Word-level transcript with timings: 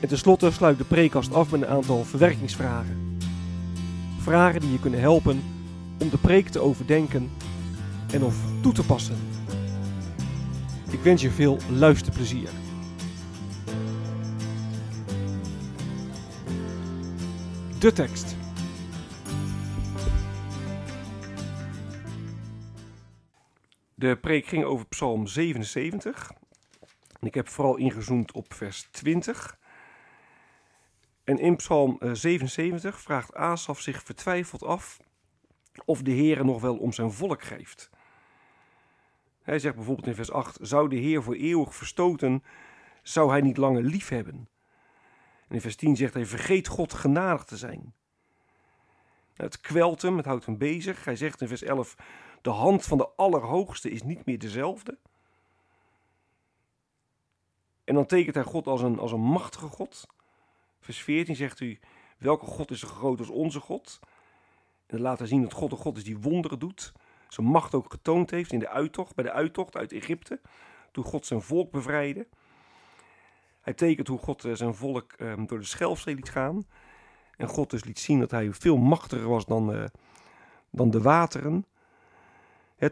En 0.00 0.08
tenslotte 0.08 0.50
sluit 0.50 0.78
de 0.78 0.84
preekkast 0.84 1.32
af 1.34 1.50
met 1.50 1.62
een 1.62 1.68
aantal 1.68 2.04
verwerkingsvragen. 2.04 3.18
Vragen 4.18 4.60
die 4.60 4.72
je 4.72 4.80
kunnen 4.80 5.00
helpen 5.00 5.42
om 5.98 6.10
de 6.10 6.18
preek 6.18 6.48
te 6.48 6.60
overdenken 6.60 7.30
en 8.12 8.22
of 8.22 8.36
toe 8.62 8.72
te 8.72 8.86
passen. 8.86 9.16
Ik 10.90 11.00
wens 11.00 11.22
je 11.22 11.30
veel 11.30 11.58
luisterplezier. 11.70 12.48
De 17.78 17.92
tekst. 17.92 18.36
De 23.94 24.16
preek 24.16 24.46
ging 24.46 24.64
over 24.64 24.86
Psalm 24.86 25.26
77. 25.26 26.32
En 27.20 27.26
ik 27.26 27.34
heb 27.34 27.48
vooral 27.48 27.76
ingezoomd 27.76 28.32
op 28.32 28.54
vers 28.54 28.88
20. 28.90 29.58
En 31.26 31.38
in 31.38 31.56
Psalm 31.56 31.98
77 32.12 33.00
vraagt 33.00 33.34
Asaf 33.34 33.80
zich 33.80 34.02
vertwijfeld 34.02 34.62
af 34.62 35.00
of 35.84 36.02
de 36.02 36.10
Heer 36.10 36.44
nog 36.44 36.60
wel 36.60 36.76
om 36.76 36.92
zijn 36.92 37.12
volk 37.12 37.42
geeft. 37.42 37.90
Hij 39.42 39.58
zegt 39.58 39.74
bijvoorbeeld 39.74 40.06
in 40.06 40.14
vers 40.14 40.30
8: 40.30 40.58
Zou 40.60 40.88
de 40.88 40.96
Heer 40.96 41.22
voor 41.22 41.34
eeuwig 41.34 41.74
verstoten, 41.74 42.44
zou 43.02 43.30
hij 43.30 43.40
niet 43.40 43.56
langer 43.56 43.82
lief 43.82 44.08
hebben? 44.08 44.48
En 45.48 45.54
in 45.54 45.60
vers 45.60 45.76
10 45.76 45.96
zegt 45.96 46.14
hij: 46.14 46.26
Vergeet 46.26 46.68
God 46.68 46.92
genadig 46.92 47.44
te 47.44 47.56
zijn. 47.56 47.94
Het 49.34 49.60
kwelt 49.60 50.02
hem, 50.02 50.16
het 50.16 50.26
houdt 50.26 50.46
hem 50.46 50.58
bezig. 50.58 51.04
Hij 51.04 51.16
zegt 51.16 51.40
in 51.40 51.48
vers 51.48 51.62
11: 51.62 51.96
De 52.42 52.50
hand 52.50 52.84
van 52.84 52.98
de 52.98 53.08
Allerhoogste 53.16 53.90
is 53.90 54.02
niet 54.02 54.24
meer 54.24 54.38
dezelfde. 54.38 54.98
En 57.84 57.94
dan 57.94 58.06
tekent 58.06 58.34
hij 58.34 58.44
God 58.44 58.66
als 58.66 58.82
een, 58.82 58.98
als 58.98 59.12
een 59.12 59.20
machtige 59.20 59.68
God. 59.68 60.06
Vers 60.86 61.02
14 61.02 61.36
zegt 61.36 61.60
u: 61.60 61.78
Welke 62.18 62.46
God 62.46 62.70
is 62.70 62.80
zo 62.80 62.88
groot 62.88 63.18
als 63.18 63.28
onze 63.28 63.60
God? 63.60 64.00
En 64.86 65.00
laat 65.00 65.18
hij 65.18 65.28
zien 65.28 65.42
dat 65.42 65.52
God 65.52 65.72
een 65.72 65.78
God 65.78 65.96
is 65.96 66.04
die 66.04 66.18
wonderen 66.18 66.58
doet. 66.58 66.92
Zijn 67.28 67.46
macht 67.46 67.74
ook 67.74 67.90
getoond 67.90 68.30
heeft 68.30 68.52
in 68.52 68.58
de 68.58 68.68
uittocht, 68.68 69.14
bij 69.14 69.24
de 69.24 69.32
uittocht 69.32 69.76
uit 69.76 69.92
Egypte. 69.92 70.40
Toen 70.92 71.04
God 71.04 71.26
zijn 71.26 71.42
volk 71.42 71.70
bevrijdde. 71.70 72.26
Hij 73.60 73.74
tekent 73.74 74.08
hoe 74.08 74.18
God 74.18 74.48
zijn 74.52 74.74
volk 74.74 75.12
ehm, 75.12 75.46
door 75.46 75.58
de 75.58 75.64
Schelfzee 75.64 76.14
liet 76.14 76.30
gaan. 76.30 76.66
En 77.36 77.48
God 77.48 77.70
dus 77.70 77.84
liet 77.84 77.98
zien 77.98 78.20
dat 78.20 78.30
hij 78.30 78.52
veel 78.52 78.76
machtiger 78.76 79.28
was 79.28 79.46
dan, 79.46 79.74
uh, 79.74 79.84
dan 80.70 80.90
de 80.90 81.00
wateren. 81.00 81.66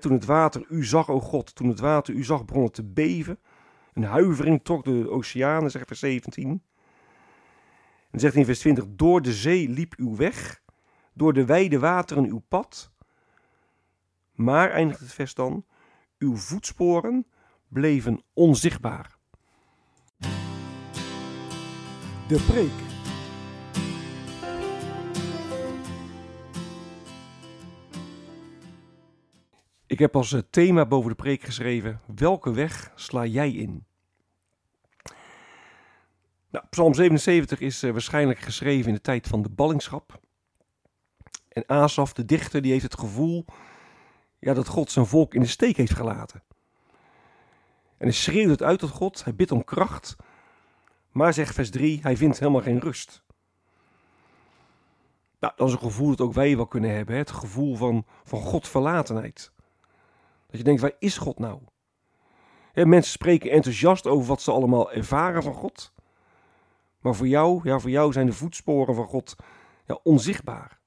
Toen 0.00 0.12
het 0.12 0.25
water 0.25 0.66
u 0.69 0.84
zag, 0.84 1.09
o 1.09 1.21
God, 1.21 1.54
toen 1.54 1.69
het 1.69 1.81
water 1.81 2.15
u 2.15 2.25
zag, 2.25 2.44
begon 2.44 2.71
te 2.71 2.84
beven. 2.84 3.38
Een 3.93 4.04
huivering 4.04 4.65
trok 4.65 4.84
de 4.84 5.10
oceanen, 5.10 5.71
zegt 5.71 5.87
vers 5.87 6.00
17. 6.00 6.62
En 8.15 8.21
zegt 8.21 8.35
in 8.35 8.45
vers 8.45 8.59
20, 8.59 8.85
door 8.89 9.23
de 9.23 9.33
zee 9.33 9.69
liep 9.69 9.95
uw 9.97 10.17
weg, 10.17 10.63
door 11.13 11.33
de 11.33 11.45
wijde 11.45 11.79
wateren 11.79 12.25
uw 12.25 12.43
pad. 12.49 12.93
Maar, 14.33 14.71
eindigt 14.71 15.01
het 15.01 15.13
vers 15.13 15.35
dan, 15.35 15.65
uw 16.19 16.37
voetsporen 16.37 17.27
bleven 17.69 18.23
onzichtbaar. 18.33 19.17
De 22.29 22.45
preek. 22.47 22.73
Ik 29.87 29.99
heb 29.99 30.17
als 30.17 30.43
thema 30.51 30.87
boven 30.87 31.11
de 31.11 31.17
preek 31.17 31.43
geschreven: 31.43 32.01
Welke 32.15 32.53
weg 32.53 32.93
sla 32.95 33.27
jij 33.27 33.51
in? 33.51 33.87
Nou, 36.54 36.66
Psalm 36.70 36.94
77 36.94 37.60
is 37.60 37.82
uh, 37.82 37.92
waarschijnlijk 37.92 38.38
geschreven 38.38 38.88
in 38.88 38.94
de 38.94 39.00
tijd 39.00 39.26
van 39.26 39.42
de 39.42 39.48
ballingschap. 39.48 40.20
En 41.48 41.66
Asaf, 41.66 42.12
de 42.12 42.25
dichter, 42.25 42.62
die 42.62 42.72
heeft 42.72 42.82
het 42.82 42.98
gevoel 42.98 43.44
ja, 44.38 44.54
dat 44.54 44.69
God 44.69 44.91
zijn 44.91 45.06
volk 45.06 45.34
in 45.34 45.41
de 45.41 45.47
steek 45.47 45.76
heeft 45.76 45.94
gelaten. 45.94 46.42
En 47.97 48.06
hij 48.06 48.12
schreeuwt 48.12 48.50
het 48.50 48.62
uit 48.62 48.78
tot 48.78 48.91
God, 48.91 49.25
hij 49.25 49.34
bidt 49.34 49.53
om 49.53 49.65
kracht. 49.65 50.16
Maar 51.10 51.34
zegt 51.34 51.54
vers 51.54 51.70
3, 51.70 51.98
hij 52.03 52.16
vindt 52.16 52.38
helemaal 52.38 52.62
geen 52.62 52.81
rust. 52.81 53.22
Nou, 55.41 55.53
dat 55.56 55.66
is 55.69 55.72
een 55.72 55.81
gevoel 55.81 56.09
dat 56.09 56.21
ook 56.21 56.32
wij 56.32 56.56
wel 56.56 56.66
kunnen 56.66 56.94
hebben. 56.94 57.15
Hè? 57.15 57.21
Het 57.21 57.31
gevoel 57.31 57.76
van, 57.76 58.06
van 58.25 58.41
Godverlatenheid. 58.41 59.53
Dat 60.47 60.59
je 60.59 60.65
denkt, 60.65 60.81
waar 60.81 60.97
is 60.98 61.19
God 61.19 61.38
nou? 61.38 61.60
Mensen 62.72 63.12
spreken 63.12 63.50
enthousiast 63.50 64.06
over 64.06 64.26
wat 64.26 64.42
ze 64.42 64.53
allemaal 64.53 64.92
ervaren 64.92 65.42
van 65.42 65.54
God. 65.54 65.94
Maar 67.04 67.15
voor 67.15 67.28
jou, 67.28 67.60
ja, 67.62 67.78
voor 67.78 67.91
jou 67.91 68.12
zijn 68.12 68.26
de 68.26 68.32
voetsporen 68.32 68.94
van 68.94 69.06
God 69.06 69.37
ja, 69.87 69.98
onzichtbaar. 70.03 70.78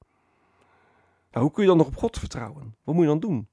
Nou, 1.30 1.44
hoe 1.44 1.50
kun 1.50 1.62
je 1.62 1.68
dan 1.68 1.78
nog 1.78 1.86
op 1.86 1.96
God 1.96 2.18
vertrouwen? 2.18 2.76
Wat 2.84 2.94
moet 2.94 3.04
je 3.04 3.10
dan 3.10 3.20
doen? 3.20 3.48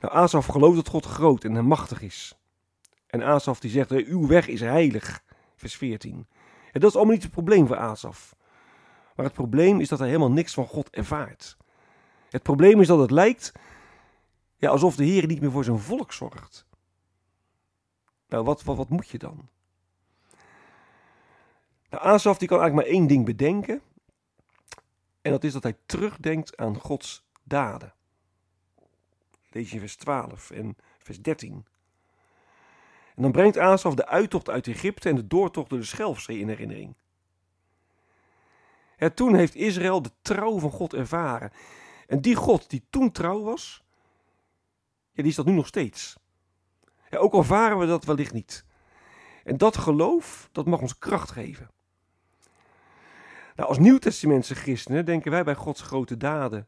Nou, 0.00 0.14
Asaf 0.14 0.46
gelooft 0.46 0.76
dat 0.76 0.88
God 0.88 1.06
groot 1.06 1.44
en 1.44 1.64
machtig 1.64 2.02
is. 2.02 2.38
En 3.06 3.22
Asaf 3.22 3.60
die 3.60 3.70
zegt, 3.70 3.90
uw 3.90 4.26
weg 4.26 4.48
is 4.48 4.60
heilig, 4.60 5.24
vers 5.54 5.76
14. 5.76 6.26
En 6.72 6.80
dat 6.80 6.90
is 6.90 6.96
allemaal 6.96 7.14
niet 7.14 7.22
het 7.22 7.32
probleem 7.32 7.66
voor 7.66 7.76
Asaf. 7.76 8.36
Maar 9.16 9.26
het 9.26 9.34
probleem 9.34 9.80
is 9.80 9.88
dat 9.88 9.98
hij 9.98 10.08
helemaal 10.08 10.30
niks 10.30 10.54
van 10.54 10.66
God 10.66 10.90
ervaart. 10.90 11.56
Het 12.30 12.42
probleem 12.42 12.80
is 12.80 12.86
dat 12.86 12.98
het 12.98 13.10
lijkt 13.10 13.52
ja, 14.56 14.70
alsof 14.70 14.96
de 14.96 15.04
Heer 15.04 15.26
niet 15.26 15.40
meer 15.40 15.50
voor 15.50 15.64
zijn 15.64 15.78
volk 15.78 16.12
zorgt. 16.12 16.66
Nou, 18.28 18.44
wat, 18.44 18.62
wat, 18.62 18.76
wat 18.76 18.88
moet 18.88 19.08
je 19.08 19.18
dan? 19.18 19.48
Asaf 21.98 22.38
die 22.38 22.48
kan 22.48 22.60
eigenlijk 22.60 22.88
maar 22.88 22.98
één 22.98 23.08
ding 23.08 23.24
bedenken. 23.24 23.82
En 25.22 25.30
dat 25.30 25.44
is 25.44 25.52
dat 25.52 25.62
hij 25.62 25.76
terugdenkt 25.86 26.56
aan 26.56 26.76
Gods 26.76 27.26
daden. 27.42 27.94
Lees 29.50 29.70
je 29.70 29.78
vers 29.78 29.96
12 29.96 30.50
en 30.50 30.76
vers 30.98 31.20
13. 31.20 31.66
En 33.14 33.22
dan 33.22 33.32
brengt 33.32 33.58
Asaf 33.58 33.94
de 33.94 34.06
uittocht 34.06 34.48
uit 34.48 34.66
Egypte 34.66 35.08
en 35.08 35.14
de 35.14 35.26
doortocht 35.26 35.70
door 35.70 35.78
de 35.78 35.84
Schelfzee 35.84 36.38
in 36.38 36.48
herinnering. 36.48 36.94
Toen 39.14 39.34
heeft 39.34 39.54
Israël 39.54 40.02
de 40.02 40.10
trouw 40.22 40.58
van 40.58 40.70
God 40.70 40.94
ervaren. 40.94 41.52
En 42.06 42.20
die 42.20 42.34
God 42.34 42.70
die 42.70 42.84
toen 42.90 43.12
trouw 43.12 43.42
was, 43.42 43.84
ja, 45.12 45.22
die 45.22 45.30
is 45.30 45.36
dat 45.36 45.46
nu 45.46 45.52
nog 45.52 45.66
steeds. 45.66 46.16
Ja, 47.10 47.18
ook 47.18 47.32
al 47.32 47.44
varen 47.44 47.78
we 47.78 47.86
dat 47.86 48.04
wellicht 48.04 48.32
niet. 48.32 48.64
En 49.44 49.56
dat 49.56 49.76
geloof, 49.76 50.48
dat 50.52 50.66
mag 50.66 50.80
ons 50.80 50.98
kracht 50.98 51.30
geven. 51.30 51.70
Nou, 53.58 53.70
als 53.70 53.78
Nieuwtestamentse 53.78 54.54
christenen 54.54 55.04
denken 55.04 55.30
wij 55.30 55.44
bij 55.44 55.54
Gods 55.54 55.82
grote 55.82 56.16
daden 56.16 56.66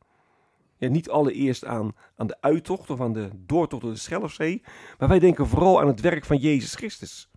ja, 0.77 0.89
niet 0.89 1.11
allereerst 1.11 1.65
aan, 1.65 1.93
aan 2.17 2.27
de 2.27 2.41
uittocht 2.41 2.91
of 2.91 3.01
aan 3.01 3.13
de 3.13 3.31
doortocht 3.35 3.83
door 3.83 3.93
de 3.93 3.99
Schelfzee, 3.99 4.63
maar 4.99 5.09
wij 5.09 5.19
denken 5.19 5.47
vooral 5.47 5.81
aan 5.81 5.87
het 5.87 6.01
werk 6.01 6.25
van 6.25 6.37
Jezus 6.37 6.75
Christus. 6.75 7.31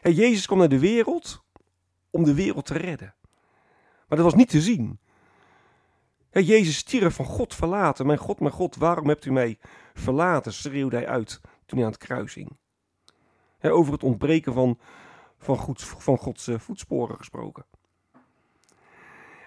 En 0.00 0.12
Jezus 0.12 0.46
kwam 0.46 0.58
naar 0.58 0.68
de 0.68 0.78
wereld 0.78 1.44
om 2.10 2.24
de 2.24 2.34
wereld 2.34 2.66
te 2.66 2.78
redden. 2.78 3.14
Maar 4.08 4.18
dat 4.18 4.30
was 4.30 4.34
niet 4.34 4.48
te 4.48 4.60
zien. 4.60 4.98
Jezus 6.30 6.76
stierf 6.76 7.14
van 7.14 7.24
God 7.24 7.54
verlaten. 7.54 8.06
Mijn 8.06 8.18
God, 8.18 8.40
mijn 8.40 8.52
God, 8.52 8.76
waarom 8.76 9.08
hebt 9.08 9.24
u 9.24 9.32
mij 9.32 9.58
verlaten? 9.94 10.52
schreeuwde 10.52 10.96
hij 10.96 11.08
uit 11.08 11.40
toen 11.66 11.78
hij 11.78 11.86
aan 11.86 11.92
het 11.92 12.04
kruis 12.04 12.34
hing. 12.34 12.56
over 13.60 13.92
het 13.92 14.02
ontbreken 14.02 14.52
van, 14.52 14.78
van, 15.38 15.76
van 15.76 16.18
Gods 16.18 16.48
voetsporen 16.58 17.16
gesproken. 17.16 17.64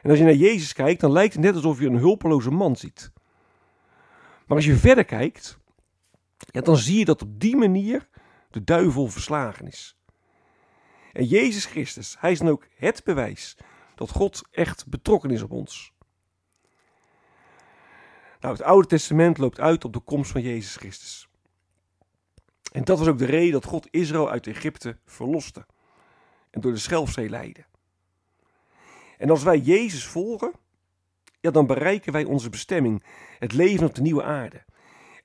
En 0.05 0.11
als 0.11 0.19
je 0.19 0.25
naar 0.25 0.33
Jezus 0.33 0.73
kijkt, 0.73 1.01
dan 1.01 1.11
lijkt 1.11 1.33
het 1.33 1.43
net 1.43 1.55
alsof 1.55 1.79
je 1.79 1.87
een 1.87 1.97
hulpeloze 1.97 2.51
man 2.51 2.75
ziet. 2.75 3.11
Maar 4.47 4.57
als 4.57 4.65
je 4.65 4.75
verder 4.75 5.05
kijkt, 5.05 5.59
ja, 6.37 6.61
dan 6.61 6.77
zie 6.77 6.97
je 6.99 7.05
dat 7.05 7.21
op 7.21 7.39
die 7.39 7.55
manier 7.55 8.07
de 8.49 8.63
duivel 8.63 9.07
verslagen 9.07 9.67
is. 9.67 9.97
En 11.11 11.25
Jezus 11.25 11.65
Christus, 11.65 12.15
hij 12.19 12.31
is 12.31 12.39
dan 12.39 12.47
ook 12.47 12.67
het 12.75 13.03
bewijs 13.03 13.57
dat 13.95 14.09
God 14.09 14.41
echt 14.51 14.87
betrokken 14.87 15.29
is 15.29 15.41
op 15.41 15.51
ons. 15.51 15.93
Nou, 18.39 18.53
het 18.53 18.65
Oude 18.65 18.87
Testament 18.87 19.37
loopt 19.37 19.59
uit 19.59 19.85
op 19.85 19.93
de 19.93 19.99
komst 19.99 20.31
van 20.31 20.41
Jezus 20.41 20.75
Christus. 20.75 21.27
En 22.71 22.83
dat 22.83 22.99
was 22.99 23.07
ook 23.07 23.17
de 23.17 23.25
reden 23.25 23.51
dat 23.51 23.65
God 23.65 23.87
Israël 23.91 24.29
uit 24.29 24.47
Egypte 24.47 24.97
verloste 25.05 25.65
en 26.49 26.61
door 26.61 26.71
de 26.71 26.77
Schelfzee 26.77 27.29
leidde. 27.29 27.65
En 29.17 29.29
als 29.29 29.43
wij 29.43 29.57
Jezus 29.59 30.05
volgen, 30.05 30.51
ja, 31.39 31.51
dan 31.51 31.67
bereiken 31.67 32.11
wij 32.11 32.23
onze 32.23 32.49
bestemming, 32.49 33.03
het 33.39 33.53
leven 33.53 33.87
op 33.87 33.95
de 33.95 34.01
nieuwe 34.01 34.23
aarde. 34.23 34.63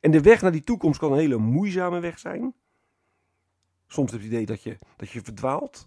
En 0.00 0.10
de 0.10 0.20
weg 0.20 0.42
naar 0.42 0.52
die 0.52 0.64
toekomst 0.64 0.98
kan 0.98 1.12
een 1.12 1.18
hele 1.18 1.36
moeizame 1.36 2.00
weg 2.00 2.18
zijn. 2.18 2.54
Soms 3.86 4.10
heb 4.10 4.20
je 4.20 4.26
het 4.26 4.34
idee 4.34 4.46
dat 4.46 4.62
je, 4.62 4.78
dat 4.96 5.10
je 5.10 5.20
verdwaalt, 5.20 5.86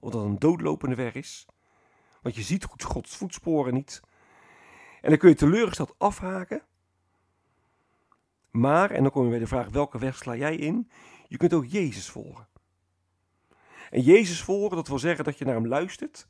of 0.00 0.10
dat 0.10 0.20
het 0.20 0.30
een 0.30 0.38
doodlopende 0.38 0.94
weg 0.94 1.14
is. 1.14 1.46
Want 2.22 2.34
je 2.34 2.42
ziet 2.42 2.64
Gods 2.64 3.16
voetsporen 3.16 3.74
niet. 3.74 4.00
En 5.00 5.08
dan 5.08 5.18
kun 5.18 5.28
je 5.28 5.34
teleurgesteld 5.34 5.94
afhaken. 5.98 6.62
Maar, 8.50 8.90
en 8.90 9.02
dan 9.02 9.12
kom 9.12 9.24
je 9.24 9.30
bij 9.30 9.38
de 9.38 9.46
vraag, 9.46 9.68
welke 9.68 9.98
weg 9.98 10.16
sla 10.16 10.36
jij 10.36 10.56
in? 10.56 10.90
Je 11.28 11.36
kunt 11.36 11.54
ook 11.54 11.66
Jezus 11.66 12.10
volgen. 12.10 12.48
En 13.90 14.00
Jezus 14.00 14.42
volgen, 14.42 14.76
dat 14.76 14.88
wil 14.88 14.98
zeggen 14.98 15.24
dat 15.24 15.38
je 15.38 15.44
naar 15.44 15.54
hem 15.54 15.66
luistert. 15.66 16.28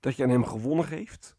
Dat 0.00 0.16
je 0.16 0.22
aan 0.22 0.30
hem 0.30 0.44
gewonnen 0.44 0.84
geeft. 0.84 1.36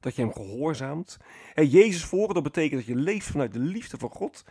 Dat 0.00 0.14
je 0.14 0.22
hem 0.22 0.32
gehoorzaamt. 0.32 1.16
En 1.54 1.66
Jezus 1.66 2.04
volgen, 2.04 2.34
dat 2.34 2.42
betekent 2.42 2.80
dat 2.80 2.96
je 2.96 3.02
leeft 3.02 3.26
vanuit 3.26 3.52
de 3.52 3.58
liefde 3.58 3.98
van 3.98 4.10
God. 4.10 4.44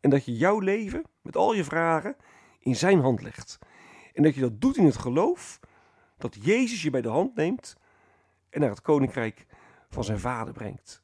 En 0.00 0.10
dat 0.10 0.24
je 0.24 0.36
jouw 0.36 0.58
leven, 0.58 1.02
met 1.22 1.36
al 1.36 1.54
je 1.54 1.64
vragen, 1.64 2.16
in 2.58 2.76
zijn 2.76 3.00
hand 3.00 3.22
legt. 3.22 3.58
En 4.12 4.22
dat 4.22 4.34
je 4.34 4.40
dat 4.40 4.60
doet 4.60 4.76
in 4.76 4.84
het 4.84 4.96
geloof 4.96 5.60
dat 6.16 6.36
Jezus 6.40 6.82
je 6.82 6.90
bij 6.90 7.02
de 7.02 7.08
hand 7.08 7.34
neemt 7.34 7.76
en 8.50 8.60
naar 8.60 8.70
het 8.70 8.80
koninkrijk 8.80 9.46
van 9.88 10.04
zijn 10.04 10.18
vader 10.18 10.54
brengt. 10.54 11.02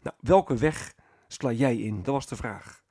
Nou, 0.00 0.16
welke 0.20 0.56
weg 0.56 0.94
sla 1.28 1.52
jij 1.52 1.76
in? 1.76 1.96
Dat 1.96 2.14
was 2.14 2.26
de 2.26 2.36
vraag. 2.36 2.84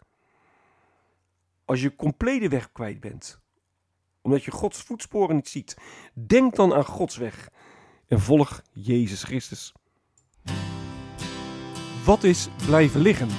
Als 1.65 1.81
je 1.81 1.95
complete 1.95 2.49
weg 2.49 2.71
kwijt 2.71 2.99
bent, 2.99 3.40
omdat 4.21 4.43
je 4.43 4.51
Gods 4.51 4.81
voetsporen 4.81 5.35
niet 5.35 5.49
ziet, 5.49 5.77
denk 6.13 6.55
dan 6.55 6.73
aan 6.73 6.85
Gods 6.85 7.17
weg 7.17 7.49
en 8.07 8.19
volg 8.19 8.61
Jezus 8.71 9.23
Christus. 9.23 9.73
Wat 12.05 12.23
is 12.23 12.47
blijven 12.65 13.01
liggen? 13.01 13.29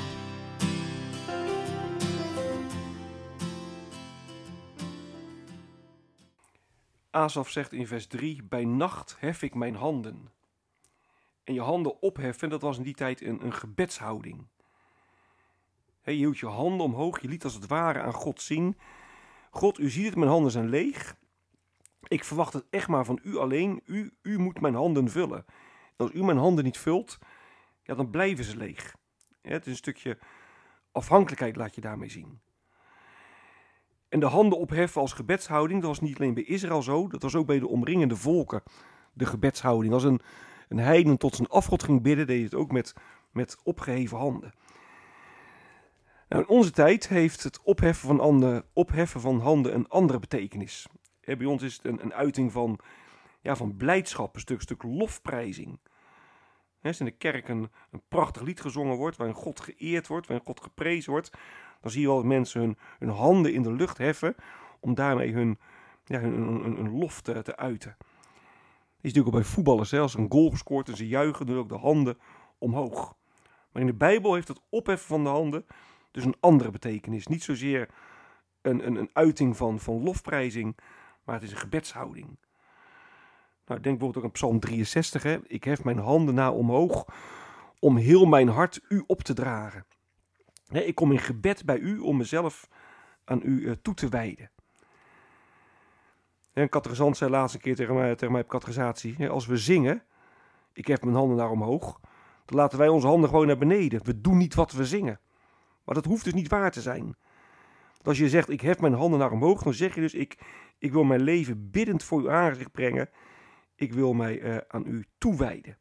Asaf 7.11 7.51
zegt 7.51 7.73
in 7.73 7.87
vers 7.87 8.07
3: 8.07 8.43
Bij 8.43 8.65
nacht 8.65 9.17
hef 9.19 9.43
ik 9.43 9.55
mijn 9.55 9.75
handen. 9.75 10.31
En 11.45 11.55
je 11.55 11.61
handen 11.61 12.03
opheffen, 12.03 12.49
dat 12.49 12.63
was 12.63 12.77
in 12.77 12.83
die 12.83 12.95
tijd 12.95 13.23
een, 13.23 13.45
een 13.45 13.53
gebedshouding. 13.53 14.47
je 16.05 16.11
hield 16.11 16.39
je 16.39 16.47
handen 16.47 16.87
omhoog, 16.87 17.21
je 17.21 17.29
liet 17.29 17.45
als 17.45 17.55
het 17.55 17.67
ware 17.67 18.01
aan 18.01 18.13
God 18.13 18.43
zien: 18.43 18.79
God, 19.55 19.79
u 19.79 19.91
ziet 19.91 20.05
het, 20.05 20.17
mijn 20.17 20.31
handen 20.31 20.51
zijn 20.51 20.69
leeg. 20.69 21.17
Ik 22.09 22.25
verwacht 22.25 22.53
het 22.53 22.67
echt 22.71 22.89
maar 22.89 23.05
van 23.05 23.21
u 23.23 23.37
alleen. 23.37 23.81
U, 23.85 24.13
u 24.23 24.39
moet 24.39 24.61
mijn 24.61 24.75
handen 24.75 25.11
vullen. 25.11 25.45
als 25.97 26.13
u 26.13 26.25
mijn 26.25 26.39
handen 26.39 26.65
niet 26.65 26.79
vult, 26.79 27.19
ja, 27.83 27.95
dan 27.95 28.11
blijven 28.11 28.45
ze 28.45 28.57
leeg. 28.57 28.97
het 29.43 29.67
is 29.67 29.71
een 29.71 29.77
stukje 29.77 30.19
afhankelijkheid, 30.93 31.57
laat 31.57 31.75
je 31.75 31.81
daarmee 31.81 32.11
zien. 32.11 32.41
En 34.09 34.21
de 34.21 34.27
handen 34.27 34.59
opheffen 34.59 35.01
als 35.01 35.13
gebedshouding, 35.13 35.81
dat 35.81 35.89
was 35.89 36.01
niet 36.01 36.19
alleen 36.19 36.35
bij 36.35 36.43
Israël 36.43 36.83
zo, 36.83 37.09
dat 37.09 37.23
was 37.23 37.35
ook 37.35 37.47
bij 37.47 37.59
de 37.59 37.69
omringende 37.69 38.17
volken 38.17 38.63
de 39.13 39.27
gebedshouding. 39.27 39.93
Als 39.93 40.05
een, 40.05 40.21
een 40.69 40.79
heiden 40.79 41.19
tot 41.19 41.35
zijn 41.35 41.49
afgod 41.49 41.83
ging 41.83 42.03
bidden, 42.03 42.27
deed 42.27 42.45
het 42.45 42.55
ook 42.55 42.73
met, 42.73 42.95
met 43.31 43.57
opgeheven 43.63 44.19
handen. 44.19 44.53
Nou, 46.33 46.45
in 46.45 46.51
onze 46.51 46.71
tijd 46.71 47.09
heeft 47.09 47.43
het 47.43 47.63
opheffen 47.63 48.09
van, 48.09 48.21
handen, 48.21 48.65
opheffen 48.73 49.21
van 49.21 49.41
handen 49.41 49.75
een 49.75 49.89
andere 49.89 50.19
betekenis. 50.19 50.87
bij 51.21 51.45
ons 51.45 51.63
is 51.63 51.77
het 51.77 51.85
een, 51.85 52.03
een 52.03 52.15
uiting 52.15 52.53
van, 52.53 52.79
ja, 53.41 53.57
van 53.57 53.77
blijdschap, 53.77 54.35
een 54.35 54.41
stuk, 54.41 54.61
stuk 54.61 54.83
lofprijzing. 54.83 55.81
als 56.83 57.01
in 57.01 57.05
de 57.05 57.11
kerk 57.11 57.49
een, 57.49 57.71
prachtig 58.09 58.43
lied 58.43 58.61
gezongen 58.61 58.97
wordt, 58.97 59.17
waarin 59.17 59.37
God 59.37 59.61
geëerd 59.61 60.07
wordt, 60.07 60.27
waarin 60.27 60.47
God 60.47 60.61
geprezen 60.61 61.11
wordt, 61.11 61.31
dan 61.81 61.91
zie 61.91 62.01
je 62.01 62.07
wel 62.07 62.17
dat 62.17 62.25
mensen 62.25 62.61
hun, 62.61 62.79
hun 62.99 63.09
handen 63.09 63.53
in 63.53 63.63
de 63.63 63.73
lucht 63.73 63.99
heffen 63.99 64.35
om 64.81 64.95
daarmee 64.95 65.33
hun, 65.33 65.59
ja, 66.05 66.21
hun, 66.21 66.99
lof 66.99 67.21
te, 67.21 67.43
te 67.43 67.57
uiten. 67.57 67.97
Dat 67.99 68.07
is 69.01 69.13
natuurlijk 69.13 69.35
ook 69.35 69.43
bij 69.43 69.51
voetballers. 69.51 69.91
Hè? 69.91 70.01
Als 70.01 70.15
een 70.15 70.31
goal 70.31 70.51
gescoord 70.51 70.89
en 70.89 70.97
ze 70.97 71.09
juichen, 71.09 71.47
doen 71.47 71.59
ook 71.59 71.69
de 71.69 71.79
handen 71.79 72.19
omhoog. 72.59 73.17
Maar 73.73 73.83
in 73.83 73.89
de 73.89 73.95
Bijbel 73.95 74.35
heeft 74.35 74.49
het 74.49 74.61
opheffen 74.69 75.09
van 75.09 75.25
de 75.25 75.31
handen 75.31 75.67
dus 76.13 76.25
een 76.25 76.37
andere 76.41 76.71
betekenis. 76.71 77.27
Niet 77.27 77.43
zozeer 77.43 77.89
een, 78.61 78.87
een, 78.87 78.97
een 78.97 79.11
uiting 79.13 79.57
van, 79.57 79.81
van 79.81 80.03
lofprijzing, 80.03 80.79
maar 81.25 81.35
het 81.35 81.45
is 81.45 81.51
een 81.51 81.57
gebedshouding. 81.57 82.27
Nou, 83.67 83.81
denk 83.81 83.99
bijvoorbeeld 83.99 84.17
ook 84.17 84.25
aan 84.25 84.31
Psalm 84.31 84.61
63. 84.61 85.23
Hè? 85.23 85.39
Ik 85.47 85.65
hef 85.65 85.85
mijn 85.85 85.99
handen 85.99 86.35
naar 86.35 86.53
omhoog 86.53 87.05
om 87.79 87.97
heel 87.97 88.25
mijn 88.25 88.49
hart 88.49 88.81
u 88.89 89.05
op 89.07 89.23
te 89.23 89.35
dragen 89.35 89.87
ik 90.81 90.95
kom 90.95 91.13
in 91.13 91.19
gebed 91.19 91.65
bij 91.65 91.79
u 91.79 91.99
om 91.99 92.17
mezelf 92.17 92.69
aan 93.25 93.41
u 93.45 93.67
eh, 93.67 93.73
toe 93.83 93.95
te 93.95 94.09
wijden. 94.09 94.51
een 96.53 96.69
catechisant 96.69 97.17
zei 97.17 97.31
laatst 97.31 97.55
een 97.55 97.61
keer 97.61 97.77
tegen 97.77 97.95
mij, 97.95 98.15
tegen 98.15 98.33
mij 98.33 98.43
op 98.43 98.49
catechisatie, 98.49 99.29
als 99.29 99.47
we 99.47 99.57
zingen, 99.57 100.03
ik 100.73 100.87
heb 100.87 101.03
mijn 101.03 101.17
handen 101.17 101.37
naar 101.37 101.51
omhoog, 101.51 102.01
dan 102.45 102.57
laten 102.57 102.79
wij 102.79 102.89
onze 102.89 103.07
handen 103.07 103.29
gewoon 103.29 103.47
naar 103.47 103.59
beneden. 103.59 104.05
We 104.05 104.21
doen 104.21 104.37
niet 104.37 104.55
wat 104.55 104.73
we 104.73 104.87
zingen. 104.87 105.21
Maar 105.85 105.95
dat 105.95 106.05
hoeft 106.05 106.25
dus 106.25 106.35
niet 106.35 106.49
waar 106.49 106.71
te 106.71 106.81
zijn. 106.81 107.17
Als 108.03 108.19
je 108.19 108.29
zegt, 108.29 108.49
ik 108.49 108.61
heb 108.61 108.81
mijn 108.81 108.95
handen 108.95 109.19
naar 109.19 109.31
omhoog, 109.31 109.63
dan 109.63 109.75
zeg 109.75 109.95
je 109.95 110.01
dus, 110.01 110.15
ik, 110.15 110.39
ik 110.79 110.93
wil 110.93 111.05
mijn 111.05 111.23
leven 111.23 111.71
biddend 111.71 112.05
voor 112.05 112.21
uw 112.21 112.31
aangezicht 112.31 112.73
brengen. 112.73 113.11
Ik 113.75 113.93
wil 113.93 114.13
mij 114.13 114.41
uh, 114.41 114.57
aan 114.69 114.87
u 114.87 115.05
toewijden. 115.19 115.79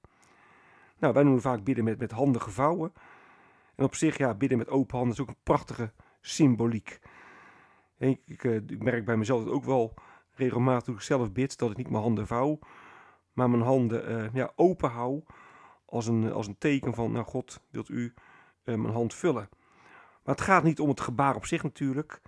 Nou, 0.98 1.14
wij 1.14 1.24
noemen 1.24 1.42
vaak 1.42 1.64
bidden 1.64 1.84
met, 1.84 2.00
met 2.00 2.12
handen 2.12 2.42
gevouwen. 2.42 2.94
En 3.76 3.86
op 3.86 3.96
zich, 3.96 4.18
ja, 4.18 4.34
bidden 4.34 4.58
met 4.58 4.70
open 4.70 4.98
handen 4.98 5.16
is 5.16 5.22
ook 5.22 5.28
een 5.28 5.44
prachtige 5.44 5.94
symboliek. 6.22 7.00
Ik, 7.98 8.22
ik, 8.26 8.44
eh, 8.44 8.56
ik, 8.56 8.84
merk 8.84 9.06
bij 9.06 9.18
mezelf 9.18 9.46
ook 9.46 9.64
wel 9.64 9.94
regelmatig 10.32 10.84
toen 10.84 10.96
ik 10.96 11.02
zelf 11.02 11.32
bid, 11.32 11.58
dat 11.58 11.72
ik 11.72 11.78
niet 11.78 11.90
mijn 11.90 12.04
handen 12.04 12.28
vouw, 12.28 12.60
maar 13.34 13.50
mijn 13.50 13.64
handen 13.64 14.12
uh, 14.12 14.34
ja, 14.34 14.52
open 14.56 14.90
hou 14.90 15.24
als 15.86 16.08
een, 16.08 16.32
als 16.32 16.48
een 16.48 16.58
teken 16.58 16.94
van, 16.94 17.12
nou 17.12 17.26
God, 17.26 17.62
wilt 17.70 17.90
u 17.90 18.14
mijn 18.64 18.94
hand 18.94 19.14
vullen. 19.14 19.50
Maar 20.32 20.40
het 20.40 20.50
gaat 20.50 20.64
niet 20.64 20.80
om 20.80 20.90
het 20.90 21.02
gebaar 21.02 21.36
op 21.36 21.46
zich 21.46 21.64
natuurlijk. 21.64 22.22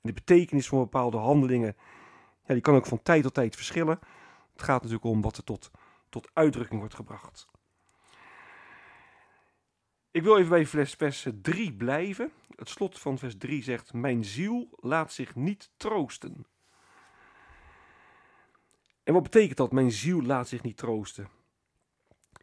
De 0.00 0.12
betekenis 0.12 0.68
van 0.68 0.78
bepaalde 0.78 1.16
handelingen, 1.16 1.76
ja, 2.44 2.54
die 2.54 2.62
kan 2.62 2.74
ook 2.74 2.86
van 2.86 3.02
tijd 3.02 3.22
tot 3.22 3.34
tijd 3.34 3.56
verschillen. 3.56 3.98
Het 4.52 4.62
gaat 4.62 4.82
natuurlijk 4.82 5.04
om 5.04 5.20
wat 5.20 5.36
er 5.36 5.44
tot, 5.44 5.70
tot 6.08 6.30
uitdrukking 6.32 6.80
wordt 6.80 6.94
gebracht. 6.94 7.48
Ik 10.10 10.22
wil 10.22 10.38
even 10.38 10.50
bij 10.50 10.66
vers 10.66 11.26
3 11.42 11.72
blijven. 11.72 12.32
Het 12.56 12.68
slot 12.68 12.98
van 12.98 13.18
vers 13.18 13.36
3 13.38 13.62
zegt: 13.62 13.92
Mijn 13.92 14.24
ziel 14.24 14.68
laat 14.76 15.12
zich 15.12 15.34
niet 15.34 15.70
troosten. 15.76 16.46
En 19.02 19.12
wat 19.12 19.22
betekent 19.22 19.56
dat? 19.56 19.72
Mijn 19.72 19.92
ziel 19.92 20.22
laat 20.22 20.48
zich 20.48 20.62
niet 20.62 20.76
troosten. 20.76 21.37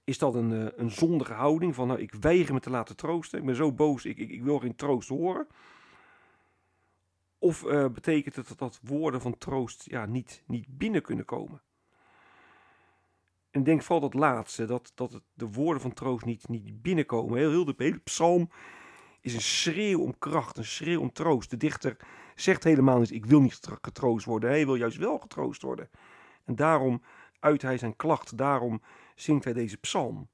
Is 0.05 0.17
dat 0.17 0.35
een, 0.35 0.51
eh, 0.51 0.71
een 0.75 0.91
zondige 0.91 1.33
houding 1.33 1.75
van 1.75 1.87
nou, 1.87 1.99
ik 1.99 2.13
weiger 2.13 2.53
me 2.53 2.59
te 2.59 2.69
laten 2.69 2.95
troosten? 2.95 3.39
Ik 3.39 3.45
ben 3.45 3.55
zo 3.55 3.71
boos, 3.71 4.05
ik, 4.05 4.17
ik, 4.17 4.29
ik 4.29 4.43
wil 4.43 4.59
geen 4.59 4.75
troost 4.75 5.09
horen. 5.09 5.47
Of 7.37 7.63
uh, 7.63 7.87
betekent 7.87 8.35
het 8.35 8.47
dat, 8.47 8.57
dat 8.57 8.79
woorden 8.83 9.21
van 9.21 9.37
troost 9.37 9.83
ja, 9.89 10.05
niet, 10.05 10.43
niet 10.45 10.65
binnen 10.77 11.01
kunnen 11.01 11.25
komen? 11.25 11.61
En 13.51 13.59
ik 13.59 13.65
denk 13.65 13.81
vooral 13.81 14.09
dat 14.09 14.13
laatste, 14.19 14.65
dat, 14.65 14.91
dat 14.95 15.11
het, 15.11 15.23
de 15.33 15.51
woorden 15.51 15.81
van 15.81 15.93
troost 15.93 16.25
niet, 16.25 16.47
niet 16.47 16.81
binnenkomen. 16.81 17.37
Heel, 17.37 17.49
heel 17.49 17.65
de 17.65 17.73
hele 17.77 17.97
psalm 17.97 18.49
is 19.21 19.33
een 19.33 19.41
schreeuw 19.41 20.01
om 20.01 20.17
kracht, 20.19 20.57
een 20.57 20.65
schreeuw 20.65 21.01
om 21.01 21.11
troost. 21.11 21.49
De 21.49 21.57
dichter 21.57 21.97
zegt 22.35 22.63
helemaal 22.63 22.99
niet, 22.99 23.11
ik 23.11 23.25
wil 23.25 23.41
niet 23.41 23.59
getroost 23.81 24.25
worden. 24.25 24.49
Hij 24.49 24.65
wil 24.65 24.75
juist 24.75 24.97
wel 24.97 25.19
getroost 25.19 25.61
worden. 25.61 25.89
En 26.43 26.55
daarom 26.55 27.01
uit 27.39 27.61
hij 27.61 27.77
zijn 27.77 27.95
klacht, 27.95 28.37
daarom 28.37 28.81
zingt 29.15 29.43
hij 29.43 29.53
deze 29.53 29.77
psalm. 29.77 30.29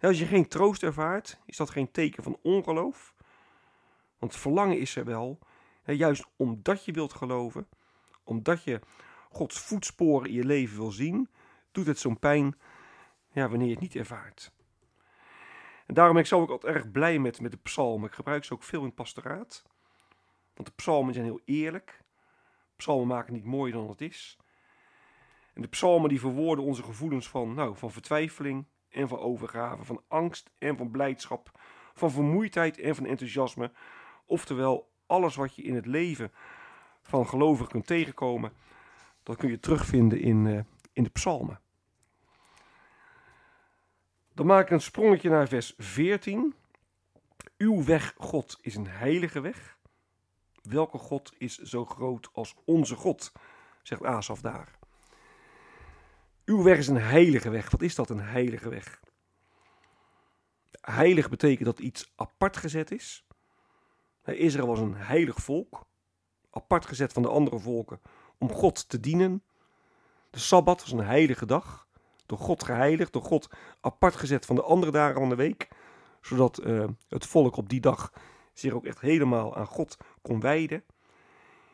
als 0.00 0.18
je 0.18 0.26
geen 0.26 0.48
troost 0.48 0.82
ervaart, 0.82 1.38
is 1.46 1.56
dat 1.56 1.70
geen 1.70 1.90
teken 1.90 2.22
van 2.22 2.38
ongeloof. 2.42 3.14
Want 4.18 4.36
verlangen 4.36 4.78
is 4.78 4.96
er 4.96 5.04
wel, 5.04 5.38
juist 5.84 6.26
omdat 6.36 6.84
je 6.84 6.92
wilt 6.92 7.12
geloven, 7.12 7.68
omdat 8.24 8.64
je 8.64 8.80
Gods 9.30 9.60
voetsporen 9.60 10.28
in 10.28 10.34
je 10.34 10.44
leven 10.44 10.76
wil 10.76 10.90
zien, 10.90 11.28
doet 11.72 11.86
het 11.86 11.98
zo'n 11.98 12.18
pijn 12.18 12.58
ja, 13.32 13.48
wanneer 13.48 13.66
je 13.66 13.72
het 13.72 13.82
niet 13.82 13.94
ervaart. 13.94 14.52
En 15.86 15.94
daarom 15.94 16.14
ben 16.14 16.22
ik 16.22 16.28
zo 16.28 16.40
ook 16.40 16.50
altijd 16.50 16.74
erg 16.74 16.90
blij 16.90 17.18
met, 17.18 17.40
met 17.40 17.50
de 17.50 17.56
psalmen. 17.56 18.08
Ik 18.08 18.14
gebruik 18.14 18.44
ze 18.44 18.52
ook 18.52 18.62
veel 18.62 18.80
in 18.80 18.86
het 18.86 18.94
pastoraat. 18.94 19.64
Want 20.54 20.68
de 20.68 20.74
psalmen 20.74 21.14
zijn 21.14 21.26
heel 21.26 21.40
eerlijk. 21.44 22.02
Psalmen 22.76 23.06
maken 23.06 23.32
niet 23.32 23.44
mooier 23.44 23.74
dan 23.74 23.88
het 23.88 24.00
is. 24.00 24.38
En 25.54 25.62
de 25.62 25.68
psalmen 25.68 26.08
die 26.08 26.20
verwoorden 26.20 26.64
onze 26.64 26.82
gevoelens 26.82 27.28
van, 27.28 27.54
nou, 27.54 27.76
van 27.76 27.90
vertwijfeling 27.90 28.66
en 28.88 29.08
van 29.08 29.18
overgave, 29.18 29.84
van 29.84 30.02
angst 30.08 30.50
en 30.58 30.76
van 30.76 30.90
blijdschap, 30.90 31.60
van 31.94 32.10
vermoeidheid 32.10 32.78
en 32.78 32.94
van 32.94 33.06
enthousiasme. 33.06 33.72
Oftewel, 34.24 34.90
alles 35.06 35.34
wat 35.34 35.54
je 35.54 35.62
in 35.62 35.74
het 35.74 35.86
leven 35.86 36.32
van 37.02 37.28
gelovigen 37.28 37.70
kunt 37.70 37.86
tegenkomen, 37.86 38.52
dat 39.22 39.36
kun 39.36 39.50
je 39.50 39.58
terugvinden 39.58 40.20
in, 40.20 40.44
uh, 40.44 40.60
in 40.92 41.02
de 41.02 41.10
psalmen. 41.10 41.60
Dan 44.32 44.46
maak 44.46 44.64
ik 44.64 44.70
een 44.70 44.80
sprongetje 44.80 45.30
naar 45.30 45.48
vers 45.48 45.74
14. 45.78 46.54
Uw 47.56 47.84
weg, 47.84 48.14
God, 48.18 48.58
is 48.60 48.74
een 48.74 48.88
heilige 48.88 49.40
weg. 49.40 49.78
Welke 50.62 50.98
God 50.98 51.32
is 51.38 51.58
zo 51.58 51.84
groot 51.84 52.28
als 52.32 52.54
onze 52.64 52.94
God? 52.94 53.32
Zegt 53.82 54.04
Asaf 54.04 54.40
daar. 54.40 54.78
Uw 56.44 56.62
weg 56.62 56.78
is 56.78 56.88
een 56.88 56.96
heilige 57.00 57.50
weg. 57.50 57.70
Wat 57.70 57.82
is 57.82 57.94
dat, 57.94 58.10
een 58.10 58.20
heilige 58.20 58.68
weg? 58.68 59.00
Heilig 60.80 61.28
betekent 61.28 61.64
dat 61.64 61.78
iets 61.78 62.12
apart 62.16 62.56
gezet 62.56 62.90
is. 62.90 63.26
Israël 64.24 64.66
was 64.66 64.78
een 64.78 64.94
heilig 64.94 65.36
volk, 65.36 65.86
apart 66.50 66.86
gezet 66.86 67.12
van 67.12 67.22
de 67.22 67.28
andere 67.28 67.58
volken 67.58 68.00
om 68.38 68.52
God 68.52 68.88
te 68.88 69.00
dienen. 69.00 69.42
De 70.30 70.38
Sabbat 70.38 70.80
was 70.80 70.92
een 70.92 71.04
heilige 71.04 71.46
dag, 71.46 71.86
door 72.26 72.38
God 72.38 72.64
geheiligd, 72.64 73.12
door 73.12 73.22
God 73.22 73.48
apart 73.80 74.16
gezet 74.16 74.46
van 74.46 74.56
de 74.56 74.62
andere 74.62 74.92
dagen 74.92 75.20
van 75.20 75.28
de 75.28 75.34
week, 75.34 75.68
zodat 76.20 76.60
uh, 76.64 76.84
het 77.08 77.26
volk 77.26 77.56
op 77.56 77.68
die 77.68 77.80
dag 77.80 78.12
zich 78.52 78.72
ook 78.72 78.84
echt 78.84 79.00
helemaal 79.00 79.56
aan 79.56 79.66
God 79.66 79.96
kon 80.22 80.40
wijden. 80.40 80.84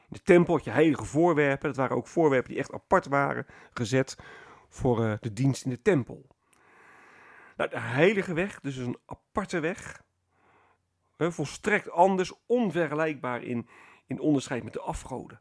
De 0.09 0.23
tempel 0.23 0.55
had 0.55 0.65
je 0.65 0.71
heilige 0.71 1.05
voorwerpen, 1.05 1.69
dat 1.69 1.77
waren 1.77 1.97
ook 1.97 2.07
voorwerpen 2.07 2.49
die 2.50 2.59
echt 2.59 2.73
apart 2.73 3.07
waren 3.07 3.47
gezet 3.73 4.17
voor 4.71 5.05
uh, 5.05 5.15
de 5.21 5.33
dienst 5.33 5.65
in 5.65 5.71
de 5.71 5.83
tempel. 5.83 6.27
Nou, 7.57 7.71
de 7.71 7.81
heilige 7.81 8.33
weg, 8.33 8.61
dus 8.61 8.77
een 8.77 8.99
aparte 9.07 9.61
weg, 9.61 10.03
volstrekt 11.17 11.91
anders, 11.91 12.33
onvergelijkbaar 12.47 13.43
in, 13.43 13.69
in 14.07 14.21
onderscheid 14.21 14.65
met 14.65 14.73
de 14.73 14.81
afgoden. 14.81 15.41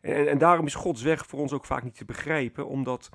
En, 0.00 0.28
en 0.28 0.38
daarom 0.38 0.66
is 0.66 0.74
Gods 0.74 1.02
weg 1.02 1.26
voor 1.26 1.38
ons 1.38 1.52
ook 1.52 1.66
vaak 1.66 1.82
niet 1.82 1.96
te 1.96 2.04
begrijpen, 2.04 2.66
omdat 2.66 3.10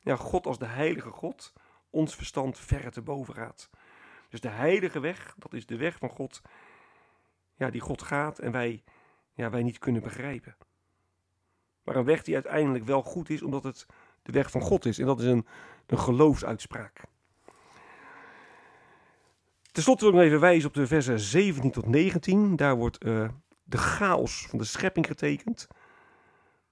ja, 0.00 0.16
God 0.16 0.46
als 0.46 0.58
de 0.58 0.66
heilige 0.66 1.10
God 1.10 1.52
ons 1.90 2.14
verstand 2.14 2.58
verre 2.58 2.90
te 2.90 3.02
boven 3.02 3.34
gaat. 3.34 3.70
Dus 4.28 4.40
de 4.40 4.48
heilige 4.48 5.00
weg, 5.00 5.34
dat 5.38 5.52
is 5.52 5.66
de 5.66 5.76
weg 5.76 5.98
van 5.98 6.08
God, 6.08 6.42
ja, 7.54 7.70
die 7.70 7.80
God 7.80 8.02
gaat 8.02 8.38
en 8.38 8.52
wij, 8.52 8.84
ja, 9.32 9.50
wij 9.50 9.62
niet 9.62 9.78
kunnen 9.78 10.02
begrijpen. 10.02 10.56
Maar 11.86 11.96
een 11.96 12.04
weg 12.04 12.22
die 12.22 12.34
uiteindelijk 12.34 12.84
wel 12.84 13.02
goed 13.02 13.30
is, 13.30 13.42
omdat 13.42 13.64
het 13.64 13.86
de 14.22 14.32
weg 14.32 14.50
van 14.50 14.60
God 14.60 14.84
is. 14.84 14.98
En 14.98 15.06
dat 15.06 15.20
is 15.20 15.26
een, 15.26 15.46
een 15.86 15.98
geloofsuitspraak. 15.98 17.00
Ten 19.72 19.82
slotte 19.82 20.04
wil 20.04 20.12
ik 20.12 20.18
nog 20.18 20.26
even 20.26 20.40
wijzen 20.40 20.68
op 20.68 20.74
de 20.74 20.86
versen 20.86 21.20
17 21.20 21.70
tot 21.70 21.86
19. 21.86 22.56
Daar 22.56 22.76
wordt 22.76 23.04
uh, 23.04 23.28
de 23.64 23.78
chaos 23.78 24.46
van 24.46 24.58
de 24.58 24.64
schepping 24.64 25.06
getekend. 25.06 25.68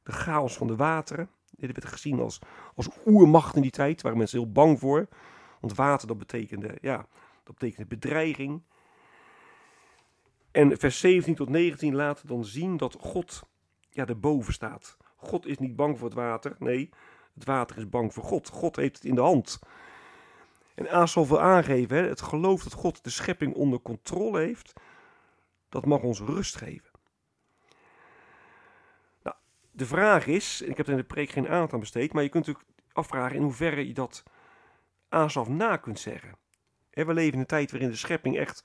De 0.02 0.12
chaos 0.12 0.56
van 0.56 0.66
de 0.66 0.76
wateren. 0.76 1.30
Dit 1.50 1.72
werd 1.72 1.92
gezien 1.92 2.20
als, 2.20 2.38
als 2.74 2.88
oermacht 3.06 3.56
in 3.56 3.62
die 3.62 3.70
tijd. 3.70 3.94
Daar 3.94 4.02
waren 4.02 4.18
mensen 4.18 4.38
heel 4.38 4.52
bang 4.52 4.78
voor. 4.78 5.08
Want 5.60 5.74
water 5.74 6.08
dat 6.08 6.18
betekende, 6.18 6.78
ja, 6.80 7.06
dat 7.44 7.58
betekende 7.58 7.86
bedreiging. 7.86 8.62
En 10.50 10.78
vers 10.78 11.00
17 11.00 11.34
tot 11.34 11.48
19 11.48 11.94
laat 11.94 12.28
dan 12.28 12.44
zien 12.44 12.76
dat 12.76 12.96
God 13.00 13.42
ja, 13.90 14.06
erboven 14.06 14.52
staat. 14.52 14.96
God 15.24 15.46
is 15.46 15.58
niet 15.58 15.76
bang 15.76 15.98
voor 15.98 16.08
het 16.08 16.16
water. 16.16 16.56
Nee, 16.58 16.90
het 17.34 17.44
water 17.44 17.78
is 17.78 17.88
bang 17.88 18.14
voor 18.14 18.24
God. 18.24 18.48
God 18.48 18.76
heeft 18.76 18.94
het 18.94 19.04
in 19.04 19.14
de 19.14 19.20
hand. 19.20 19.58
En 20.74 20.90
Asaf 20.90 21.28
wil 21.28 21.40
aangeven, 21.40 21.96
hè, 21.96 22.08
het 22.08 22.20
geloof 22.20 22.62
dat 22.62 22.72
God 22.72 23.04
de 23.04 23.10
schepping 23.10 23.54
onder 23.54 23.80
controle 23.80 24.40
heeft, 24.40 24.72
dat 25.68 25.86
mag 25.86 26.02
ons 26.02 26.20
rust 26.20 26.56
geven. 26.56 26.90
Nou, 29.22 29.36
de 29.70 29.86
vraag 29.86 30.26
is, 30.26 30.60
ik 30.60 30.76
heb 30.76 30.86
er 30.86 30.92
in 30.92 30.98
de 30.98 31.04
preek 31.04 31.30
geen 31.30 31.48
aandacht 31.48 31.72
aan 31.72 31.80
besteed, 31.80 32.12
maar 32.12 32.22
je 32.22 32.28
kunt 32.28 32.46
natuurlijk 32.46 32.74
afvragen 32.92 33.36
in 33.36 33.42
hoeverre 33.42 33.86
je 33.86 33.94
dat 33.94 34.22
Asaf 35.08 35.48
na 35.48 35.76
kunt 35.76 35.98
zeggen. 35.98 36.36
we 36.90 37.14
leven 37.14 37.32
in 37.32 37.38
een 37.38 37.46
tijd 37.46 37.70
waarin 37.70 37.90
de 37.90 37.96
schepping 37.96 38.38
echt 38.38 38.62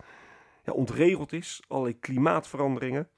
ja, 0.64 0.74
ontregeld 0.74 1.34
is, 1.34 1.64
allerlei 1.68 2.00
klimaatveranderingen. 2.00 3.10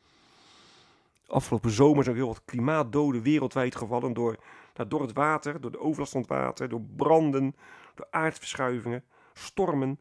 Afgelopen 1.32 1.72
zomer 1.72 2.04
zijn 2.04 2.16
heel 2.16 2.28
wat 2.28 2.46
klimaatdoden 2.46 3.22
wereldwijd 3.22 3.76
gevallen 3.76 4.14
door, 4.14 4.38
nou, 4.76 4.90
door 4.90 5.02
het 5.02 5.14
water, 5.14 5.62
door 5.62 5.72
de 5.72 5.80
overlast 5.80 6.12
van 6.12 6.22
het 6.22 6.30
water, 6.30 6.70
door 6.70 6.82
branden, 6.96 7.56
door 7.96 8.08
aardverschuivingen, 8.10 9.04
stormen. 9.34 10.00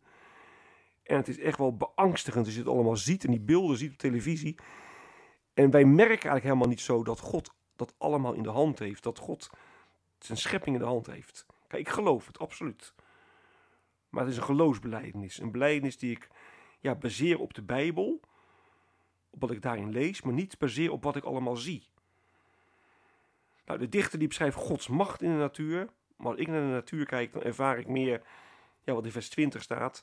En 1.03 1.17
het 1.17 1.29
is 1.29 1.39
echt 1.39 1.59
wel 1.59 1.77
beangstigend 1.77 2.45
als 2.45 2.55
je 2.55 2.61
het 2.61 2.71
allemaal 2.71 2.97
ziet 2.97 3.25
en 3.25 3.31
die 3.31 3.41
beelden 3.41 3.77
ziet 3.77 3.93
op 3.93 3.99
televisie. 3.99 4.57
En 5.55 5.71
wij 5.71 5.85
merken 5.85 6.09
eigenlijk 6.09 6.45
helemaal 6.45 6.69
niet 6.69 6.81
zo 6.81 7.03
dat 7.03 7.21
God 7.21 7.55
dat 7.77 7.95
allemaal 7.99 8.33
in 8.33 8.43
de 8.43 8.51
hand 8.51 8.79
heeft. 8.79 9.03
Dat 9.03 9.19
God 9.19 9.51
zijn 10.19 10.39
schepping 10.39 10.77
in 10.77 10.83
de 10.83 10.89
hand 10.89 11.07
heeft. 11.07 11.47
Kijk, 11.67 11.87
ik 11.87 11.93
geloof 11.93 12.27
het, 12.27 12.39
absoluut. 12.39 12.95
Maar 14.09 14.23
het 14.23 14.33
is 14.33 14.39
een 14.39 14.45
geloofsbeleidenis. 14.45 15.39
Een 15.39 15.53
beleidenis 15.53 15.99
die 15.99 16.11
ik 16.11 16.29
ja, 16.79 16.95
baseer 16.95 17.39
op 17.39 17.55
de 17.55 17.63
Bijbel. 17.63 18.21
Op 19.31 19.41
wat 19.41 19.51
ik 19.51 19.63
daarin 19.63 19.91
lees, 19.91 20.23
maar 20.23 20.35
niet 20.35 20.59
baseer 20.59 20.93
op 20.93 21.03
wat 21.03 21.17
ik 21.17 21.25
allemaal 21.25 21.57
zie. 21.57 21.89
Nou, 23.65 23.79
de 23.79 23.89
dichter 23.89 24.19
die 24.19 24.29
beschrijft 24.29 24.57
Gods 24.57 24.89
macht 24.89 25.23
in 25.23 25.31
de 25.31 25.37
natuur. 25.37 25.89
Maar 26.17 26.31
als 26.31 26.41
ik 26.41 26.47
naar 26.47 26.61
de 26.61 26.67
natuur 26.67 27.07
kijk, 27.07 27.33
dan 27.33 27.43
ervaar 27.43 27.79
ik 27.79 27.89
meer 27.89 28.23
ja, 28.85 28.93
wat 28.95 29.05
in 29.05 29.13
vers 29.13 29.29
20 29.29 29.63
staat. 29.63 30.03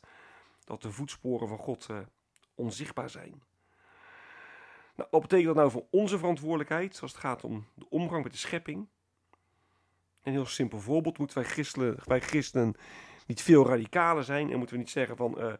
Dat 0.63 0.81
de 0.81 0.91
voetsporen 0.91 1.47
van 1.47 1.57
God 1.57 1.87
uh, 1.91 1.97
onzichtbaar 2.55 3.09
zijn. 3.09 3.41
Nou, 4.95 5.09
wat 5.11 5.21
betekent 5.21 5.47
dat 5.47 5.55
nou 5.55 5.71
voor 5.71 5.85
onze 5.91 6.17
verantwoordelijkheid 6.17 7.01
als 7.01 7.11
het 7.11 7.19
gaat 7.19 7.43
om 7.43 7.67
de 7.73 7.89
omgang 7.89 8.23
met 8.23 8.31
de 8.31 8.37
schepping? 8.37 8.87
Een 10.23 10.31
heel 10.31 10.45
simpel 10.45 10.79
voorbeeld. 10.79 11.17
Moeten 11.17 11.37
wij 11.37 11.47
christenen, 11.47 11.97
wij 12.03 12.21
christenen 12.21 12.75
niet 13.25 13.41
veel 13.41 13.67
radicaler 13.67 14.23
zijn? 14.23 14.51
En 14.51 14.57
moeten 14.57 14.75
we 14.75 14.81
niet 14.81 14.91
zeggen 14.91 15.17
van, 15.17 15.35
uh, 15.37 15.53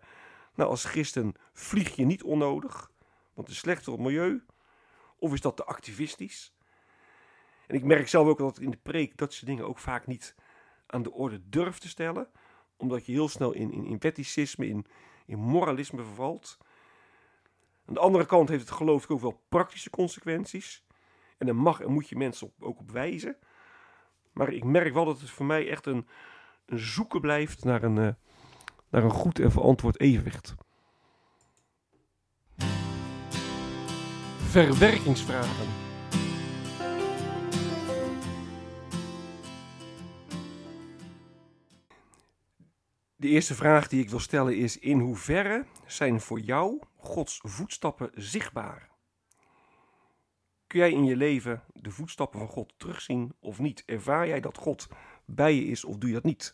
nou 0.56 0.70
als 0.70 0.86
christen 0.86 1.34
vlieg 1.54 1.96
je 1.96 2.06
niet 2.06 2.24
onnodig, 2.24 2.92
want 3.38 3.48
het 3.48 3.58
is 3.58 3.58
slecht 3.58 3.98
milieu? 3.98 4.46
Of 5.20 5.34
is 5.34 5.42
dat 5.42 5.56
te 5.56 5.66
activistisch? 5.66 6.54
En 7.68 7.76
ik 7.76 7.84
merk 7.84 8.08
zelf 8.08 8.28
ook 8.28 8.38
dat 8.38 8.60
in 8.60 8.70
de 8.70 8.78
preek 8.78 9.18
dat 9.18 9.34
soort 9.34 9.46
dingen 9.46 9.68
ook 9.68 9.78
vaak 9.78 10.08
niet 10.08 10.36
aan 10.88 11.04
de 11.04 11.12
orde 11.12 11.50
durft 11.50 11.82
te 11.82 11.88
stellen. 11.88 12.28
Omdat 12.78 13.06
je 13.06 13.12
heel 13.12 13.30
snel 13.30 13.54
in, 13.54 13.72
in, 13.72 13.86
in 13.86 13.98
wetticisme, 14.00 14.68
in, 14.68 14.86
in 15.26 15.40
moralisme 15.40 16.04
vervalt. 16.04 16.58
Aan 17.86 17.94
de 17.94 18.00
andere 18.00 18.26
kant 18.26 18.50
heeft 18.50 18.62
het 18.62 18.78
geloof 18.78 19.10
ook 19.10 19.22
wel 19.22 19.44
praktische 19.50 19.90
consequenties. 19.90 20.86
En 21.38 21.46
daar 21.46 21.56
mag 21.56 21.82
en 21.82 21.92
moet 21.92 22.10
je 22.10 22.16
mensen 22.16 22.54
ook 22.60 22.80
op 22.80 22.92
wijzen. 22.92 23.38
Maar 24.32 24.54
ik 24.54 24.64
merk 24.64 24.94
wel 24.94 25.06
dat 25.06 25.20
het 25.20 25.30
voor 25.30 25.46
mij 25.46 25.70
echt 25.70 25.86
een, 25.86 26.08
een 26.66 26.80
zoeken 26.80 27.22
blijft 27.22 27.64
naar 27.64 27.84
een, 27.84 27.98
uh, 27.98 28.10
naar 28.90 29.04
een 29.04 29.10
goed 29.10 29.40
en 29.40 29.52
verantwoord 29.52 30.00
evenwicht. 30.00 30.56
Verwerkingsvragen. 34.48 35.68
De 43.16 43.28
eerste 43.28 43.56
vraag 43.56 43.88
die 43.88 44.02
ik 44.02 44.10
wil 44.10 44.20
stellen 44.20 44.58
is: 44.58 44.80
in 44.80 45.00
hoeverre 45.00 45.66
zijn 45.86 46.22
voor 46.22 46.40
jou 46.40 46.80
Gods 46.96 47.40
voetstappen 47.44 48.12
zichtbaar? 48.14 48.90
Kun 50.68 50.80
jij 50.80 50.92
in 50.92 51.06
je 51.06 51.16
leven 51.16 51.64
de 51.74 51.92
voetstappen 51.92 52.40
van 52.40 52.48
God 52.48 52.74
terugzien 52.78 53.34
of 53.40 53.60
niet? 53.60 53.84
Ervaar 53.86 54.28
jij 54.28 54.40
dat 54.40 54.58
God 54.58 54.88
bij 55.26 55.56
je 55.56 55.66
is 55.66 55.86
of 55.86 55.98
doe 55.98 56.10
je 56.10 56.16
dat 56.16 56.24
niet? 56.24 56.54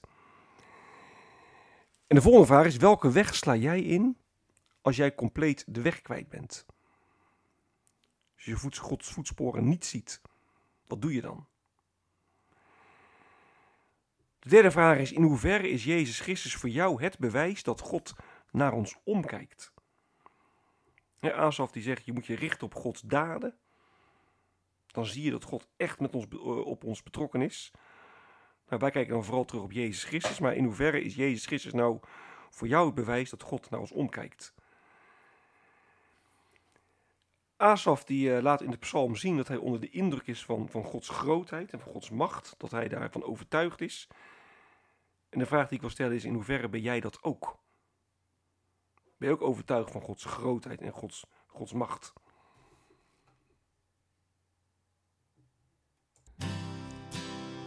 En 2.07 2.15
de 2.15 2.21
volgende 2.21 2.47
vraag 2.47 2.65
is: 2.65 2.77
welke 2.77 3.11
weg 3.11 3.35
sla 3.35 3.55
jij 3.55 3.81
in 3.81 4.17
als 4.81 4.95
jij 4.95 5.15
compleet 5.15 5.63
de 5.67 5.81
weg 5.81 6.01
kwijt 6.01 6.29
bent? 6.29 6.65
Als 8.45 8.61
je 8.61 8.79
Gods 8.81 9.11
voetsporen 9.11 9.67
niet 9.67 9.85
ziet, 9.85 10.21
wat 10.87 11.01
doe 11.01 11.13
je 11.13 11.21
dan? 11.21 11.47
De 14.39 14.49
derde 14.49 14.71
vraag 14.71 14.97
is: 14.97 15.11
in 15.11 15.23
hoeverre 15.23 15.69
is 15.69 15.83
Jezus 15.83 16.19
Christus 16.19 16.55
voor 16.55 16.69
jou 16.69 17.03
het 17.03 17.17
bewijs 17.17 17.63
dat 17.63 17.79
God 17.79 18.13
naar 18.51 18.73
ons 18.73 18.99
omkijkt? 19.03 19.73
Ja, 21.19 21.31
Asaf 21.31 21.71
die 21.71 21.83
zegt: 21.83 22.05
je 22.05 22.13
moet 22.13 22.25
je 22.25 22.35
richten 22.35 22.65
op 22.65 22.73
Gods 22.73 23.01
daden. 23.01 23.57
Dan 24.87 25.05
zie 25.05 25.23
je 25.23 25.31
dat 25.31 25.43
God 25.43 25.67
echt 25.77 25.99
met 25.99 26.15
ons, 26.15 26.27
eh, 26.27 26.65
op 26.65 26.83
ons 26.83 27.03
betrokken 27.03 27.41
is. 27.41 27.71
Nou, 28.67 28.81
wij 28.81 28.91
kijken 28.91 29.13
dan 29.13 29.23
vooral 29.23 29.45
terug 29.45 29.63
op 29.63 29.71
Jezus 29.71 30.03
Christus, 30.03 30.39
maar 30.39 30.55
in 30.55 30.63
hoeverre 30.63 31.01
is 31.01 31.15
Jezus 31.15 31.45
Christus 31.45 31.73
nou 31.73 31.99
voor 32.49 32.67
jou 32.67 32.85
het 32.85 32.95
bewijs 32.95 33.29
dat 33.29 33.41
God 33.41 33.69
naar 33.69 33.79
ons 33.79 33.91
omkijkt? 33.91 34.53
Asaf 37.63 38.03
die 38.03 38.29
uh, 38.29 38.41
laat 38.41 38.61
in 38.61 38.71
de 38.71 38.77
psalm 38.77 39.15
zien 39.15 39.37
dat 39.37 39.47
hij 39.47 39.57
onder 39.57 39.79
de 39.79 39.89
indruk 39.89 40.27
is 40.27 40.45
van, 40.45 40.69
van 40.69 40.83
Gods 40.83 41.09
grootheid 41.09 41.71
en 41.71 41.79
van 41.79 41.91
Gods 41.91 42.09
macht, 42.09 42.55
dat 42.57 42.71
hij 42.71 42.87
daarvan 42.87 43.23
overtuigd 43.23 43.81
is. 43.81 44.07
En 45.29 45.39
de 45.39 45.45
vraag 45.45 45.67
die 45.67 45.75
ik 45.75 45.81
wil 45.81 45.89
stellen 45.89 46.15
is, 46.15 46.25
in 46.25 46.33
hoeverre 46.33 46.69
ben 46.69 46.81
jij 46.81 46.99
dat 46.99 47.23
ook? 47.23 47.57
Ben 49.17 49.27
je 49.27 49.33
ook 49.33 49.41
overtuigd 49.41 49.91
van 49.91 50.01
Gods 50.01 50.25
grootheid 50.25 50.81
en 50.81 50.91
Gods, 50.91 51.25
Gods 51.47 51.73
macht? 51.73 52.13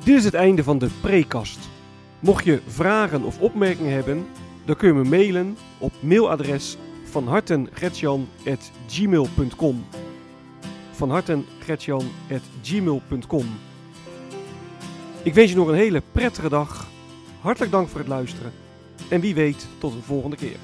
Dit 0.05 0.17
is 0.17 0.25
het 0.25 0.35
einde 0.35 0.65
van 0.65 0.79
de 0.79 0.99
prekast. 1.01 1.69
Mocht 2.21 2.45
je 2.45 2.63
vragen 2.67 3.23
of 3.23 3.41
opmerkingen 3.41 3.93
hebben, 3.93 4.27
dan 4.65 4.77
kun 4.77 4.89
je 4.89 4.95
me 4.95 5.05
mailen 5.05 5.57
op 5.79 5.93
mailadres 6.03 6.77
van 7.17 7.29
hartengretjan.gmail.com 7.29 9.85
van 10.93 11.11
Ik 15.23 15.35
wens 15.35 15.51
je 15.51 15.57
nog 15.57 15.69
een 15.69 15.75
hele 15.75 16.03
prettige 16.13 16.49
dag. 16.49 16.89
Hartelijk 17.41 17.73
dank 17.73 17.89
voor 17.89 17.99
het 17.99 18.09
luisteren. 18.09 18.53
En 19.09 19.21
wie 19.21 19.35
weet 19.35 19.67
tot 19.79 19.93
een 19.93 20.03
volgende 20.03 20.37
keer. 20.37 20.57